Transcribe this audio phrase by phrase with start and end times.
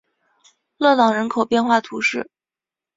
[0.77, 2.27] 勒朗人口变化图示